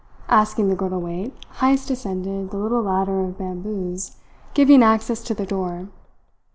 [0.29, 4.15] Asking the girl to wait, Heyst ascended the little ladder of bamboos
[4.55, 5.89] giving access to the door.